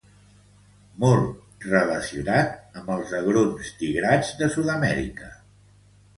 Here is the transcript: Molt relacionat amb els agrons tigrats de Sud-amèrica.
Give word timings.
Molt 1.03 1.67
relacionat 1.67 2.81
amb 2.81 2.91
els 2.95 3.13
agrons 3.19 3.71
tigrats 3.83 4.35
de 4.43 4.51
Sud-amèrica. 4.57 5.33